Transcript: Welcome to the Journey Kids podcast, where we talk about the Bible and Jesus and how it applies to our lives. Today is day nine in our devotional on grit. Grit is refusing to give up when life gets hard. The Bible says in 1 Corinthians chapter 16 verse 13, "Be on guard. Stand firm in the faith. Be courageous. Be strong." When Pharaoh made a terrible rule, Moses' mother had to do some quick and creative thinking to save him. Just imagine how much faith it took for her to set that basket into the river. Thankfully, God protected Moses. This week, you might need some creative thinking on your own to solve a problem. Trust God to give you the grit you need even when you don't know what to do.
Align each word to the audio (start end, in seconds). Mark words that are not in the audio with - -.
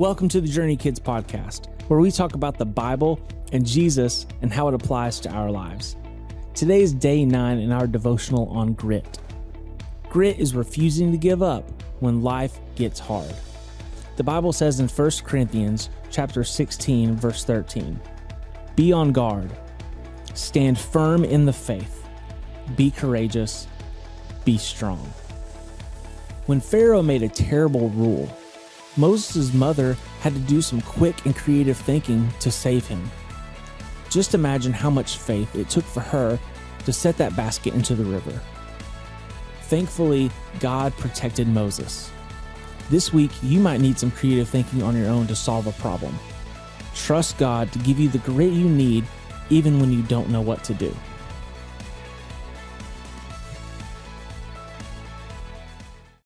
Welcome 0.00 0.30
to 0.30 0.40
the 0.40 0.48
Journey 0.48 0.78
Kids 0.78 0.98
podcast, 0.98 1.66
where 1.88 2.00
we 2.00 2.10
talk 2.10 2.32
about 2.32 2.56
the 2.56 2.64
Bible 2.64 3.20
and 3.52 3.66
Jesus 3.66 4.26
and 4.40 4.50
how 4.50 4.66
it 4.68 4.72
applies 4.72 5.20
to 5.20 5.28
our 5.28 5.50
lives. 5.50 5.96
Today 6.54 6.80
is 6.80 6.94
day 6.94 7.26
nine 7.26 7.58
in 7.58 7.70
our 7.70 7.86
devotional 7.86 8.48
on 8.48 8.72
grit. 8.72 9.18
Grit 10.08 10.38
is 10.38 10.54
refusing 10.54 11.12
to 11.12 11.18
give 11.18 11.42
up 11.42 11.70
when 11.98 12.22
life 12.22 12.60
gets 12.76 12.98
hard. 12.98 13.34
The 14.16 14.24
Bible 14.24 14.54
says 14.54 14.80
in 14.80 14.88
1 14.88 15.22
Corinthians 15.22 15.90
chapter 16.10 16.44
16 16.44 17.14
verse 17.16 17.44
13, 17.44 18.00
"Be 18.76 18.94
on 18.94 19.12
guard. 19.12 19.50
Stand 20.32 20.78
firm 20.78 21.24
in 21.24 21.44
the 21.44 21.52
faith. 21.52 22.06
Be 22.74 22.90
courageous. 22.90 23.66
Be 24.46 24.56
strong." 24.56 25.06
When 26.46 26.60
Pharaoh 26.60 27.02
made 27.02 27.22
a 27.22 27.28
terrible 27.28 27.90
rule, 27.90 28.30
Moses' 29.00 29.54
mother 29.54 29.96
had 30.20 30.34
to 30.34 30.40
do 30.40 30.60
some 30.60 30.82
quick 30.82 31.24
and 31.24 31.34
creative 31.34 31.78
thinking 31.78 32.28
to 32.38 32.50
save 32.50 32.86
him. 32.86 33.10
Just 34.10 34.34
imagine 34.34 34.74
how 34.74 34.90
much 34.90 35.16
faith 35.16 35.56
it 35.56 35.70
took 35.70 35.86
for 35.86 36.00
her 36.00 36.38
to 36.84 36.92
set 36.92 37.16
that 37.16 37.34
basket 37.34 37.72
into 37.72 37.94
the 37.94 38.04
river. 38.04 38.38
Thankfully, 39.62 40.30
God 40.58 40.92
protected 40.98 41.48
Moses. 41.48 42.10
This 42.90 43.10
week, 43.10 43.30
you 43.42 43.58
might 43.58 43.80
need 43.80 43.98
some 43.98 44.10
creative 44.10 44.50
thinking 44.50 44.82
on 44.82 44.94
your 44.94 45.08
own 45.08 45.26
to 45.28 45.34
solve 45.34 45.66
a 45.66 45.72
problem. 45.72 46.14
Trust 46.94 47.38
God 47.38 47.72
to 47.72 47.78
give 47.78 47.98
you 47.98 48.10
the 48.10 48.18
grit 48.18 48.52
you 48.52 48.68
need 48.68 49.06
even 49.48 49.80
when 49.80 49.90
you 49.90 50.02
don't 50.02 50.28
know 50.28 50.42
what 50.42 50.62
to 50.64 50.74
do. 50.74 50.94